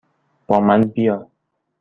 [0.47, 1.29] با من بیا!